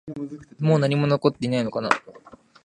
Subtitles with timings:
[0.59, 1.89] もう何も残っていないのかな？